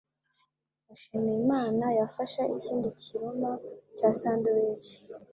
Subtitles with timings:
[0.87, 3.51] Mushimiyimana yafashe ikindi kiruma
[3.97, 4.87] cya sandwich